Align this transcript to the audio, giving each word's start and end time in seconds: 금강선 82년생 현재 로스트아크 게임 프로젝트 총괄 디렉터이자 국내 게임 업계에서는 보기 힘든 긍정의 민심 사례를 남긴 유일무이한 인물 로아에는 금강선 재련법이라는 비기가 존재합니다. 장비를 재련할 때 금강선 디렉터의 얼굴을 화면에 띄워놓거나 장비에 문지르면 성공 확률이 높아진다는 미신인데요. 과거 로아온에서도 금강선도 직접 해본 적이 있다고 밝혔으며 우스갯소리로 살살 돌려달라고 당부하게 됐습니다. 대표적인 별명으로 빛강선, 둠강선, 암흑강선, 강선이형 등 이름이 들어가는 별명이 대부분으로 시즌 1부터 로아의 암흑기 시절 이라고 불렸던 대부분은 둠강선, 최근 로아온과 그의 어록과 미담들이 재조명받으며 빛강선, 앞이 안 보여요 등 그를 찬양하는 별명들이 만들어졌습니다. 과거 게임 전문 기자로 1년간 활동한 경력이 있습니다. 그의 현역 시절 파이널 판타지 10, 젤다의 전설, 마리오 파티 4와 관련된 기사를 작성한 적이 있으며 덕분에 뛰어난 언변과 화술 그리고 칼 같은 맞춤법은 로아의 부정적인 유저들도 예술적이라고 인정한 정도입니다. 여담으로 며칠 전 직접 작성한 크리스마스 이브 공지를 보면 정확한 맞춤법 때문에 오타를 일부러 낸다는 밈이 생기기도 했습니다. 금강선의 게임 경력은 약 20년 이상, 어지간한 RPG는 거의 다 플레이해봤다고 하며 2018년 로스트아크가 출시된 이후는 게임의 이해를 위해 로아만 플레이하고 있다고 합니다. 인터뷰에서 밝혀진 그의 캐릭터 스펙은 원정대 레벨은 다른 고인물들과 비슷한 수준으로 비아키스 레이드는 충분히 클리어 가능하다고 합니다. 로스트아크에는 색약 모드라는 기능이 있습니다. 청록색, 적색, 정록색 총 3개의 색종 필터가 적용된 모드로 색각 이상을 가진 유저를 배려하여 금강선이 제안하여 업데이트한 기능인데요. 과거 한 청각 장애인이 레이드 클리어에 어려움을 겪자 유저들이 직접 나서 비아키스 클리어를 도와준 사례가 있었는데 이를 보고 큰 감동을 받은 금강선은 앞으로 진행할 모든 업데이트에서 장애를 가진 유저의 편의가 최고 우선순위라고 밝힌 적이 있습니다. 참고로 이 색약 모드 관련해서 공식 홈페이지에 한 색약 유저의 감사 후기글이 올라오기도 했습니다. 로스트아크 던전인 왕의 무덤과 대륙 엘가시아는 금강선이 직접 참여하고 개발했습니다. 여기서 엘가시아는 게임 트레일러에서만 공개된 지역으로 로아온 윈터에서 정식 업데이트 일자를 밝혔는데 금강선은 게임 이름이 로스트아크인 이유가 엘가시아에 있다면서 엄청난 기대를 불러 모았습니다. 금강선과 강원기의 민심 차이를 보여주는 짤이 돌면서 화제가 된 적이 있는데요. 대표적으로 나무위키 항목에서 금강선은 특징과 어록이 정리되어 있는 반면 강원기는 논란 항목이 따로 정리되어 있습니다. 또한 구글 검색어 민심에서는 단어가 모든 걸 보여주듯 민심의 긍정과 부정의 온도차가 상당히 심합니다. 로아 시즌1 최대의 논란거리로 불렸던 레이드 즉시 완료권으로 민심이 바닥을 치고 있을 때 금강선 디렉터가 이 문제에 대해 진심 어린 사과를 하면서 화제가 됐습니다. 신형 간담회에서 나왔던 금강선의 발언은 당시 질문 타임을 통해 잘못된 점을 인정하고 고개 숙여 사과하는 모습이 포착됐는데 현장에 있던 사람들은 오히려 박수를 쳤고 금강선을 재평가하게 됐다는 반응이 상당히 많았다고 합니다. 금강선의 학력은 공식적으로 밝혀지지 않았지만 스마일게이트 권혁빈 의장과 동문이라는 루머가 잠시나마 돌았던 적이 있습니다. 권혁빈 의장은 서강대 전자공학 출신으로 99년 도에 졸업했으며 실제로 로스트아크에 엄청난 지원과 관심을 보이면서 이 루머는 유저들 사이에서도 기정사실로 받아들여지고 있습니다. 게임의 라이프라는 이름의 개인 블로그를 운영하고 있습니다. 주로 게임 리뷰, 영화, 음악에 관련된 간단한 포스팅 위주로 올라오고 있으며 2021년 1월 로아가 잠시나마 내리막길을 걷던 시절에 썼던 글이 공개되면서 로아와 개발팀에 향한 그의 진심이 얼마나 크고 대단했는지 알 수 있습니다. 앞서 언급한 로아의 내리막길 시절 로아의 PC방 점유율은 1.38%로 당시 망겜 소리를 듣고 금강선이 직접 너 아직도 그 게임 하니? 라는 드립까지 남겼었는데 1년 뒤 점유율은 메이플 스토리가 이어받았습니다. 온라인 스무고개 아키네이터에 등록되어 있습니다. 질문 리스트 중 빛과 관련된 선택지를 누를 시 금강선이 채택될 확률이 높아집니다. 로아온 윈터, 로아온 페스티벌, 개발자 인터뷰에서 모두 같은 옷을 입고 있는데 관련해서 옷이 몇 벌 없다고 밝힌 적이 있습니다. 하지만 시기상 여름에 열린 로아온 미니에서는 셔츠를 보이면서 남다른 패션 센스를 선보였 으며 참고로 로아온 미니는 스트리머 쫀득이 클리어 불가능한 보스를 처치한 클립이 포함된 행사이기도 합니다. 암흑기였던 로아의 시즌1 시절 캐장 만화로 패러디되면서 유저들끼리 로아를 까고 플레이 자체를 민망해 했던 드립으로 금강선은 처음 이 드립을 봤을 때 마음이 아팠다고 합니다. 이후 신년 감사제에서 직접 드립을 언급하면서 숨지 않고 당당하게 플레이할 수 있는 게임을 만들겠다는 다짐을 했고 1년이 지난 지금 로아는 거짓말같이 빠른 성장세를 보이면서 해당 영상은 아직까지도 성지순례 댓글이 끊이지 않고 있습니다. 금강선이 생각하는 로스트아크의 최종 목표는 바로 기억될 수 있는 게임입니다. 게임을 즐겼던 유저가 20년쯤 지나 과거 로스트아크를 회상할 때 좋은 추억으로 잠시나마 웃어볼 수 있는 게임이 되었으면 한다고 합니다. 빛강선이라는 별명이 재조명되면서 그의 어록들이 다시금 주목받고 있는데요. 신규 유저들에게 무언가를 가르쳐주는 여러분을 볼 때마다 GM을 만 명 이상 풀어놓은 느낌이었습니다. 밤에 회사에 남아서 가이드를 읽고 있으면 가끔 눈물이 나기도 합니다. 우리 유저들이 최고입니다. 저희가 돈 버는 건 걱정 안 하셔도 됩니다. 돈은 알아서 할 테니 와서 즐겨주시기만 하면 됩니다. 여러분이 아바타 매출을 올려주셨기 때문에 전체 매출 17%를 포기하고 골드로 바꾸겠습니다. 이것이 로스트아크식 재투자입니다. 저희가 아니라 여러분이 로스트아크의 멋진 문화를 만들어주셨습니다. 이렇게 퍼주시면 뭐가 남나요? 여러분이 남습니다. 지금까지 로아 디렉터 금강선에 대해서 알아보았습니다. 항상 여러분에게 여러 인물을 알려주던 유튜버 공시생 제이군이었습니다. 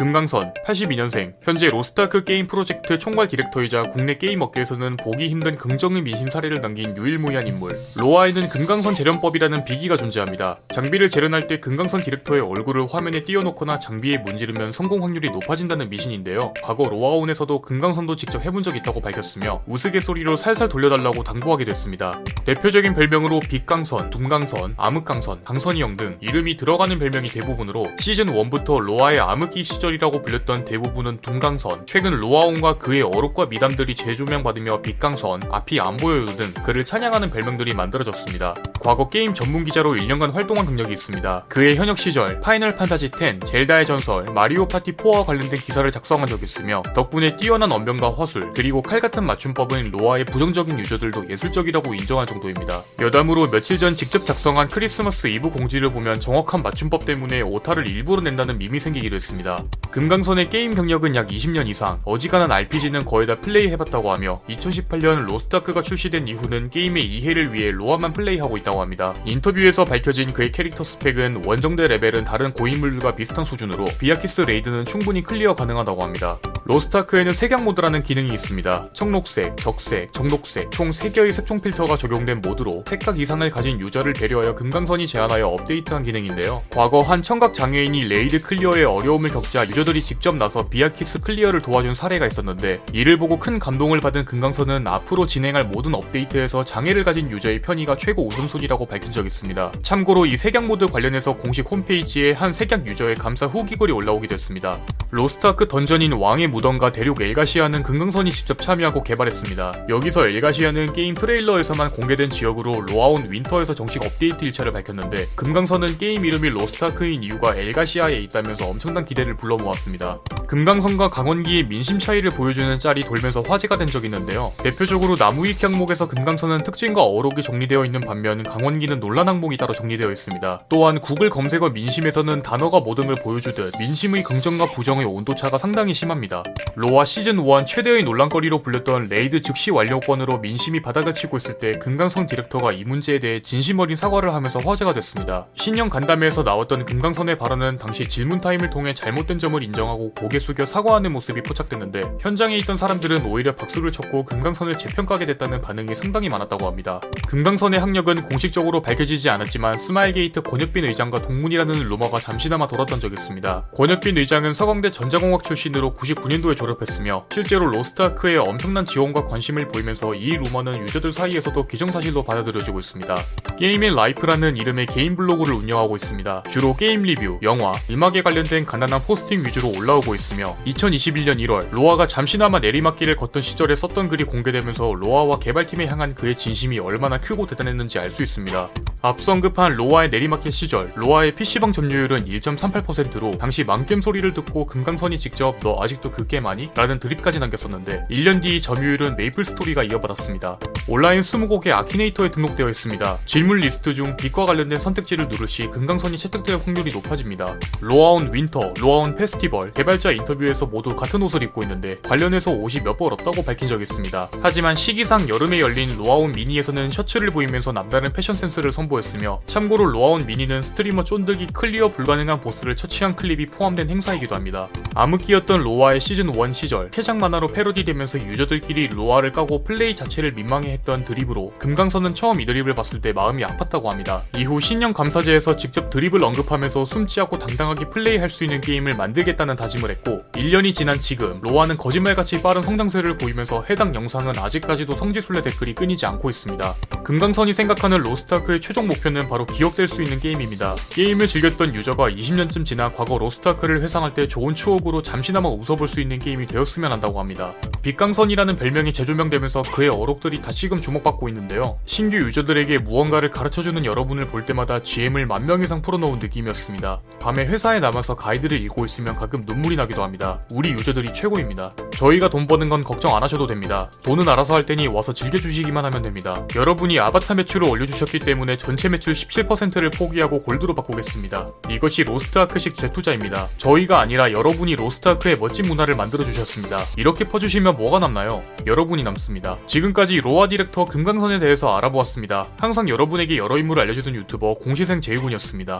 금강선 0.00 0.54
82년생 0.64 1.34
현재 1.42 1.68
로스트아크 1.68 2.24
게임 2.24 2.46
프로젝트 2.46 2.98
총괄 2.98 3.28
디렉터이자 3.28 3.82
국내 3.82 4.16
게임 4.16 4.40
업계에서는 4.40 4.96
보기 4.96 5.28
힘든 5.28 5.56
긍정의 5.56 6.00
민심 6.00 6.26
사례를 6.26 6.62
남긴 6.62 6.96
유일무이한 6.96 7.46
인물 7.46 7.78
로아에는 7.96 8.48
금강선 8.48 8.94
재련법이라는 8.94 9.66
비기가 9.66 9.98
존재합니다. 9.98 10.60
장비를 10.72 11.10
재련할 11.10 11.48
때 11.48 11.60
금강선 11.60 12.00
디렉터의 12.00 12.40
얼굴을 12.40 12.86
화면에 12.90 13.24
띄워놓거나 13.24 13.78
장비에 13.78 14.16
문지르면 14.16 14.72
성공 14.72 15.02
확률이 15.02 15.28
높아진다는 15.28 15.90
미신인데요. 15.90 16.54
과거 16.62 16.88
로아온에서도 16.88 17.60
금강선도 17.60 18.16
직접 18.16 18.42
해본 18.42 18.62
적이 18.62 18.78
있다고 18.78 19.02
밝혔으며 19.02 19.64
우스갯소리로 19.66 20.36
살살 20.36 20.70
돌려달라고 20.70 21.24
당부하게 21.24 21.66
됐습니다. 21.66 22.18
대표적인 22.46 22.94
별명으로 22.94 23.40
빛강선, 23.40 24.08
둠강선, 24.08 24.76
암흑강선, 24.78 25.44
강선이형 25.44 25.98
등 25.98 26.16
이름이 26.22 26.56
들어가는 26.56 26.98
별명이 26.98 27.28
대부분으로 27.28 27.90
시즌 27.98 28.28
1부터 28.28 28.80
로아의 28.80 29.20
암흑기 29.20 29.62
시절 29.62 29.89
이라고 29.94 30.22
불렸던 30.22 30.64
대부분은 30.64 31.20
둠강선, 31.20 31.86
최근 31.86 32.12
로아온과 32.16 32.78
그의 32.78 33.02
어록과 33.02 33.46
미담들이 33.46 33.94
재조명받으며 33.94 34.82
빛강선, 34.82 35.42
앞이 35.50 35.80
안 35.80 35.96
보여요 35.96 36.26
등 36.26 36.52
그를 36.64 36.84
찬양하는 36.84 37.30
별명들이 37.30 37.74
만들어졌습니다. 37.74 38.54
과거 38.80 39.08
게임 39.08 39.34
전문 39.34 39.64
기자로 39.64 39.94
1년간 39.94 40.32
활동한 40.32 40.64
경력이 40.64 40.92
있습니다. 40.92 41.44
그의 41.48 41.76
현역 41.76 41.98
시절 41.98 42.40
파이널 42.40 42.76
판타지 42.76 43.10
10, 43.18 43.44
젤다의 43.44 43.86
전설, 43.86 44.24
마리오 44.24 44.66
파티 44.66 44.92
4와 44.92 45.26
관련된 45.26 45.58
기사를 45.58 45.90
작성한 45.90 46.26
적이 46.26 46.44
있으며 46.44 46.82
덕분에 46.94 47.36
뛰어난 47.36 47.70
언변과 47.72 48.14
화술 48.16 48.52
그리고 48.54 48.82
칼 48.82 49.00
같은 49.00 49.24
맞춤법은 49.24 49.90
로아의 49.90 50.24
부정적인 50.24 50.78
유저들도 50.78 51.30
예술적이라고 51.30 51.94
인정한 51.94 52.26
정도입니다. 52.26 52.82
여담으로 53.00 53.50
며칠 53.50 53.78
전 53.78 53.96
직접 53.96 54.24
작성한 54.24 54.68
크리스마스 54.68 55.26
이브 55.26 55.50
공지를 55.50 55.92
보면 55.92 56.20
정확한 56.20 56.62
맞춤법 56.62 57.04
때문에 57.04 57.42
오타를 57.42 57.88
일부러 57.88 58.22
낸다는 58.22 58.58
밈이 58.58 58.80
생기기도 58.80 59.16
했습니다. 59.16 59.64
금강선의 59.90 60.50
게임 60.50 60.72
경력은 60.72 61.16
약 61.16 61.28
20년 61.28 61.66
이상, 61.66 62.00
어지간한 62.04 62.52
RPG는 62.52 63.04
거의 63.04 63.26
다 63.26 63.34
플레이해봤다고 63.40 64.12
하며 64.12 64.40
2018년 64.48 65.26
로스트아크가 65.28 65.82
출시된 65.82 66.28
이후는 66.28 66.70
게임의 66.70 67.04
이해를 67.04 67.52
위해 67.52 67.72
로아만 67.72 68.12
플레이하고 68.12 68.56
있다고 68.56 68.80
합니다. 68.80 69.14
인터뷰에서 69.24 69.84
밝혀진 69.84 70.32
그의 70.32 70.52
캐릭터 70.52 70.84
스펙은 70.84 71.44
원정대 71.44 71.88
레벨은 71.88 72.24
다른 72.24 72.52
고인물들과 72.52 73.16
비슷한 73.16 73.44
수준으로 73.44 73.86
비아키스 73.98 74.42
레이드는 74.42 74.84
충분히 74.84 75.22
클리어 75.22 75.54
가능하다고 75.54 76.02
합니다. 76.02 76.38
로스트아크에는 76.70 77.34
색약 77.34 77.64
모드라는 77.64 78.04
기능이 78.04 78.32
있습니다. 78.32 78.90
청록색, 78.92 79.56
적색, 79.56 80.12
정록색 80.12 80.70
총 80.70 80.92
3개의 80.92 81.32
색종 81.32 81.58
필터가 81.58 81.96
적용된 81.96 82.42
모드로 82.42 82.84
색각 82.86 83.18
이상을 83.18 83.50
가진 83.50 83.80
유저를 83.80 84.12
배려하여 84.12 84.54
금강선이 84.54 85.08
제안하여 85.08 85.48
업데이트한 85.48 86.04
기능인데요. 86.04 86.62
과거 86.70 87.02
한 87.02 87.22
청각 87.22 87.54
장애인이 87.54 88.04
레이드 88.04 88.40
클리어에 88.40 88.84
어려움을 88.84 89.30
겪자 89.30 89.66
유저들이 89.66 90.00
직접 90.00 90.36
나서 90.36 90.68
비아키스 90.68 91.20
클리어를 91.22 91.60
도와준 91.60 91.96
사례가 91.96 92.26
있었는데 92.28 92.82
이를 92.92 93.18
보고 93.18 93.40
큰 93.40 93.58
감동을 93.58 93.98
받은 93.98 94.24
금강선은 94.24 94.86
앞으로 94.86 95.26
진행할 95.26 95.64
모든 95.64 95.92
업데이트에서 95.96 96.64
장애를 96.64 97.02
가진 97.02 97.32
유저의 97.32 97.62
편의가 97.62 97.96
최고 97.96 98.24
우선순위라고 98.28 98.86
밝힌 98.86 99.10
적이 99.10 99.26
있습니다. 99.26 99.72
참고로 99.82 100.24
이 100.24 100.36
색약 100.36 100.68
모드 100.68 100.86
관련해서 100.86 101.36
공식 101.36 101.68
홈페이지에 101.68 102.30
한 102.30 102.52
색약 102.52 102.86
유저의 102.86 103.16
감사 103.16 103.46
후기글이 103.46 103.92
올라오기도 103.92 104.34
했습니다. 104.34 104.78
로스트아크 105.10 105.66
던전인 105.66 106.12
왕의 106.12 106.46
무덤과 106.60 106.92
대륙 106.92 107.22
엘가시아는 107.22 107.82
금강선이 107.82 108.30
직접 108.30 108.60
참여하고 108.60 109.02
개발했습니다. 109.02 109.86
여기서 109.88 110.28
엘가시아는 110.28 110.92
게임 110.92 111.14
트레일러에서만 111.14 111.90
공개된 111.90 112.28
지역으로 112.28 112.82
로아온 112.82 113.30
윈터에서 113.30 113.74
정식 113.74 114.04
업데이트 114.04 114.44
일자를 114.44 114.72
밝혔는데 114.72 115.26
금강선은 115.36 115.96
게임 115.98 116.24
이름이 116.24 116.50
로스트아크인 116.50 117.22
이유가 117.22 117.56
엘가시아에 117.56 118.16
있다면서 118.20 118.66
엄청난 118.66 119.04
기대를 119.06 119.36
불러 119.36 119.56
모았습니다. 119.56 120.20
금강선과 120.46 121.10
강원기의 121.10 121.68
민심 121.68 121.98
차이를 121.98 122.30
보여주는 122.30 122.78
짤이 122.78 123.04
돌면서 123.04 123.40
화제가 123.40 123.78
된 123.78 123.86
적이 123.86 124.08
있는데요. 124.08 124.52
대표적으로 124.58 125.16
나무위키 125.18 125.64
항목에서 125.64 126.08
금강선은 126.08 126.64
특징과 126.64 127.02
어록이 127.02 127.42
정리되어 127.42 127.84
있는 127.84 128.00
반면 128.00 128.42
강원기는 128.42 129.00
논란 129.00 129.28
항목이 129.28 129.56
따로 129.56 129.72
정리되어 129.72 130.10
있습니다. 130.10 130.64
또한 130.68 131.00
구글 131.00 131.30
검색어 131.30 131.70
민심에서는 131.70 132.42
단어가 132.42 132.80
모든 132.80 133.00
걸 133.00 133.14
보여주듯 133.14 133.74
민심의 133.78 134.24
긍정과 134.24 134.72
부정의 134.72 135.06
온도차가 135.06 135.56
상당히 135.56 135.94
심합니다. 135.94 136.42
로아 136.76 137.04
시즌1 137.04 137.66
최대의 137.66 138.04
논란거리로 138.04 138.62
불렸던 138.62 139.08
레이드 139.08 139.42
즉시 139.42 139.70
완료권으로 139.70 140.38
민심이 140.38 140.80
바닥을 140.80 141.14
치고 141.14 141.36
있을 141.36 141.58
때 141.58 141.72
금강선 141.72 142.26
디렉터가 142.26 142.72
이 142.72 142.84
문제에 142.84 143.18
대해 143.18 143.40
진심 143.42 143.80
어린 143.80 143.96
사과를 143.96 144.32
하면서 144.32 144.58
화제가 144.60 144.94
됐습니다. 144.94 145.46
신형 145.56 145.90
간담회에서 145.90 146.42
나왔던 146.42 146.86
금강선의 146.86 147.38
발언은 147.38 147.78
당시 147.78 148.08
질문 148.08 148.40
타임을 148.40 148.70
통해 148.70 148.94
잘못된 148.94 149.38
점을 149.38 149.62
인정하고 149.62 150.14
고개 150.14 150.38
숙여 150.38 150.64
사과하는 150.64 151.12
모습이 151.12 151.42
포착됐는데 151.42 152.00
현장에 152.20 152.56
있던 152.58 152.76
사람들은 152.76 153.26
오히려 153.26 153.54
박수를 153.54 153.92
쳤고 153.92 154.24
금강선을 154.24 154.78
재평가하게 154.78 155.26
됐다는 155.26 155.60
반응이 155.60 155.94
상당히 155.94 156.28
많았다고 156.28 156.66
합니다. 156.66 157.00
금강선의 157.28 157.80
학력은 157.80 158.22
공식적으로 158.22 158.80
밝혀지지 158.80 159.28
않았지만 159.28 159.76
스마일게이트 159.76 160.42
권혁빈 160.42 160.84
의장과 160.84 161.22
동문이라는 161.22 161.88
루머가 161.88 162.18
잠시나마 162.18 162.66
돌았던 162.66 163.00
적이 163.00 163.16
있습니다. 163.16 163.66
권혁빈 163.76 164.16
의장은 164.16 164.54
서강대 164.54 164.92
전자공학 164.92 165.44
출신으로 165.44 165.94
99년 165.94 166.29
도에 166.40 166.54
졸업했으며 166.54 167.26
실제로 167.32 167.66
로스트아크에 167.66 168.36
엄청난 168.36 168.86
지원과 168.86 169.26
관심을 169.26 169.68
보이면서 169.68 170.14
이 170.14 170.36
루머는 170.36 170.82
유저들 170.82 171.12
사이에서도 171.12 171.66
기정사실로 171.66 172.22
받아들여지고 172.22 172.78
있습니다. 172.78 173.16
게임의 173.58 173.94
라이프라는 173.94 174.56
이름의 174.56 174.86
개인 174.86 175.16
블로그를 175.16 175.54
운영하고 175.54 175.96
있습니다. 175.96 176.44
주로 176.50 176.74
게임 176.74 177.02
리뷰, 177.02 177.40
영화, 177.42 177.72
음악에 177.90 178.22
관련된 178.22 178.64
간단한 178.64 179.02
포스팅 179.02 179.44
위주로 179.44 179.70
올라오고 179.76 180.14
있으며 180.14 180.56
2021년 180.66 181.38
1월 181.46 181.68
로아가 181.70 182.06
잠시나마 182.06 182.60
내리막길을 182.60 183.16
걷던 183.16 183.42
시절에 183.42 183.76
썼던 183.76 184.08
글이 184.08 184.24
공개되면서 184.24 184.94
로아와 184.94 185.40
개발팀에 185.40 185.86
향한 185.86 186.14
그의 186.14 186.36
진심이 186.36 186.78
얼마나 186.78 187.18
크고 187.18 187.46
대단했는지 187.46 187.98
알 187.98 188.10
수 188.10 188.22
있습니다. 188.22 188.70
앞서 189.02 189.32
언급한 189.32 189.76
로아의 189.76 190.10
내리막길 190.10 190.52
시절 190.52 190.92
로아의 190.94 191.34
PC방 191.34 191.72
점유율은 191.72 192.26
1.38%로 192.26 193.30
당시 193.38 193.64
망겜 193.64 194.02
소리를 194.02 194.34
듣고 194.34 194.66
금강선이 194.66 195.18
직접 195.18 195.58
너 195.60 195.78
아직도 195.80 196.10
그 196.10 196.26
게임 196.26 196.46
하니? 196.46 196.70
라는 196.74 197.00
드립까지 197.00 197.38
남겼었는데 197.38 198.08
1년 198.10 198.42
뒤 198.42 198.60
점유율은 198.60 199.16
메이플 199.16 199.46
스토리가 199.46 199.84
이어받았습니다. 199.84 200.58
온라인 200.86 201.20
스무고개 201.20 201.70
아키네이터에 201.70 202.30
등록되어 202.30 202.68
있습니다. 202.68 203.18
질문 203.24 203.60
리스트 203.60 203.94
중 203.94 204.16
빛과 204.18 204.44
관련된 204.44 204.78
선택지를 204.78 205.28
누를 205.28 205.48
시 205.48 205.68
금강선이 205.68 206.18
채택될 206.18 206.58
확률이 206.62 206.92
높아집니다. 206.92 207.56
로아온 207.80 208.34
윈터, 208.34 208.74
로아온 208.80 209.14
페스티벌, 209.14 209.72
개발자 209.72 210.10
인터뷰에서 210.10 210.66
모두 210.66 210.94
같은 210.94 211.22
옷을 211.22 211.42
입고 211.42 211.62
있는데 211.62 211.98
관련해서 212.02 212.50
옷이 212.50 212.82
몇 212.84 213.00
벌 213.00 213.14
없다고 213.14 213.44
밝힌 213.44 213.66
적이 213.66 213.84
있습니다. 213.84 214.28
하지만 214.42 214.76
시기상 214.76 215.26
여름에 215.30 215.58
열린 215.60 215.96
로아온 215.96 216.32
미니에서는 216.32 216.90
셔츠를 216.90 217.30
보이면서 217.30 217.72
남다른 217.72 218.12
패션 218.12 218.36
센스를 218.36 218.72
선보였 218.72 218.89
으며 219.14 219.40
참고로 219.46 219.86
로아온 219.86 220.26
미니는 220.26 220.62
스트리머 220.62 221.04
쫀득이 221.04 221.46
클리어 221.52 221.88
불가능한 221.92 222.40
보스를 222.40 222.74
처치한 222.74 223.14
클립이 223.14 223.46
포함된 223.46 223.88
행사이기도 223.88 224.34
합니다. 224.34 224.68
암흑기였던 224.94 225.62
로아의 225.62 226.00
시즌1 226.00 226.52
시절 226.52 226.90
캐장 226.90 227.18
만화로 227.18 227.48
패러디되면서 227.48 228.18
유저들끼리 228.26 228.88
로아를 228.88 229.32
까고 229.32 229.62
플레이 229.62 229.94
자체를 229.94 230.32
민망해 230.32 230.72
했던 230.72 231.04
드립으로 231.04 231.52
금강선은 231.58 232.14
처음 232.14 232.40
이 232.40 232.46
드립을 232.46 232.74
봤을 232.74 233.00
때 233.00 233.12
마음이 233.12 233.44
아팠다고 233.44 233.84
합니다. 233.84 234.22
이후 234.36 234.60
신년 234.60 234.92
감사제에서 234.92 235.56
직접 235.56 235.90
드립을 235.90 236.24
언급하면서 236.24 236.84
숨지 236.84 237.20
않고 237.20 237.38
당당하게 237.38 237.88
플레이할 237.90 238.28
수 238.28 238.44
있는 238.44 238.60
게임을 238.60 238.96
만들겠다는 238.96 239.56
다짐을 239.56 239.90
했고 239.90 240.24
1년이 240.32 240.74
지난 240.74 240.98
지금 240.98 241.40
로아는 241.42 241.76
거짓말같이 241.76 242.42
빠른 242.42 242.62
성장세를 242.62 243.18
보이면서 243.18 243.64
해당 243.70 243.94
영상은 243.94 244.38
아직까지도 244.38 244.96
성지순례 244.96 245.42
댓글이 245.42 245.74
끊이지 245.74 246.06
않고 246.06 246.30
있습니다. 246.30 246.74
금강선이 247.04 247.52
생각하는 247.54 247.98
로스트아크의 247.98 248.60
최종 248.60 248.86
목표는 248.86 249.28
바로 249.28 249.44
기억될 249.46 249.88
수 249.88 250.02
있는 250.02 250.20
게임입니다. 250.20 250.76
게임을 250.90 251.26
즐겼던 251.26 251.74
유저가 251.74 252.10
20년쯤 252.10 252.64
지나 252.64 252.92
과거 252.92 253.18
로스트아크를 253.18 253.82
회상할 253.82 254.14
때 254.14 254.28
좋은 254.28 254.54
추억으로 254.54 255.02
잠시나마 255.02 255.48
웃어볼 255.48 255.88
수 255.88 256.00
있는 256.00 256.18
게임이 256.18 256.46
되었으면 256.46 256.92
한다고 256.92 257.18
합니다. 257.18 257.54
빛강선이라는 257.82 258.56
별명이 258.56 258.92
재조명되면서 258.92 259.62
그의 259.62 259.88
어록들이 259.88 260.42
다시금 260.42 260.80
주목받고 260.80 261.28
있는데요. 261.30 261.78
신규 261.86 262.18
유저들에게 262.18 262.78
무언가를 262.78 263.30
가르쳐주는 263.30 263.84
여러분을 263.84 264.28
볼 264.28 264.46
때마다 264.46 264.82
GM을 264.82 265.26
만 265.26 265.40
명 265.50 265.64
이상 265.64 265.82
풀어놓은 265.82 266.18
느낌이었습니다. 266.20 267.00
밤에 267.18 267.44
회사에 267.46 267.80
남아서 267.80 268.14
가이드를 268.14 268.60
읽고 268.60 268.84
있으면 268.84 269.16
가끔 269.16 269.44
눈물이 269.46 269.74
나기도 269.74 270.02
합니다. 270.04 270.40
우리 270.52 270.70
유저들이 270.70 271.12
최고입니다. 271.14 271.72
저희가 271.92 272.28
돈 272.28 272.46
버는 272.46 272.68
건 272.68 272.84
걱정 272.84 273.16
안 273.16 273.22
하셔도 273.22 273.46
됩니다. 273.46 273.90
돈은 274.04 274.28
알아서 274.28 274.54
할 274.54 274.64
테니 274.64 274.86
와서 274.86 275.12
즐겨주시기만 275.12 275.84
하면 275.86 276.02
됩니다. 276.02 276.46
여러분이 276.90 276.98
아바타 276.98 277.34
매출을 277.34 277.68
올려주셨기 277.68 278.18
때문에 278.18 278.56
전체 278.56 278.88
매출 278.88 279.12
17%를 279.14 279.90
포기하고 279.90 280.42
골드로 280.42 280.74
바꾸겠습니다. 280.74 281.52
이것이 281.70 282.02
로스트아크식 282.02 282.74
재투자입니다. 282.74 283.48
저희가 283.58 284.00
아니라 284.00 284.32
여러분이 284.32 284.74
로스트아크의 284.74 285.38
멋진 285.38 285.68
문화를 285.68 285.94
만들어주셨습니다. 285.94 286.78
이렇게 286.96 287.24
퍼주시면 287.24 287.76
뭐가 287.76 288.00
남나요? 288.00 288.42
여러분이 288.66 289.04
남습니다. 289.04 289.58
지금까지 289.66 290.20
로아 290.20 290.48
디렉터 290.48 290.84
금강선에 290.86 291.38
대해서 291.38 291.76
알아보았습니다. 291.76 292.48
항상 292.58 292.88
여러분에게 292.88 293.36
여러 293.36 293.56
인물을 293.56 293.80
알려주던 293.82 294.14
유튜버 294.14 294.54
공시생 294.54 295.00
제이군이었습니다. 295.00 295.78